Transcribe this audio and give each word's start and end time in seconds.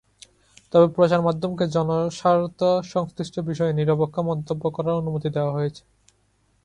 তবে 0.73 0.87
প্রচার 0.95 1.19
মাধ্যমকে 1.21 1.65
"জনস্বার্থ 1.67 2.59
সংশ্লিষ্ট 2.89 3.35
বিষয়ে 3.49 3.73
নিরপেক্ষ 3.73 4.15
মন্তব্য" 4.29 4.63
করার 4.69 4.99
অনুমতি 5.01 5.29
দেওয়া 5.29 5.55
হয়েছে। 5.57 5.81